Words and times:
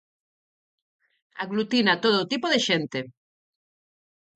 Aglutina 1.43 1.93
todo 2.03 2.29
tipo 2.31 2.47
de 2.53 2.59
xente. 2.67 2.99